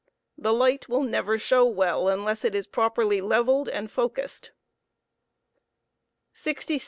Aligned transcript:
The 0.35 0.51
light 0.51 0.89
will 0.89 1.03
never 1.03 1.37
show 1.37 1.63
well 1.63 2.07
unless 2.07 2.43
it 2.43 2.55
is 2.55 2.65
properly 2.65 3.21
leveled 3.21 3.67
md 3.67 3.91
focused. 3.91 4.49
# 5.45 6.31
66. 6.33 6.79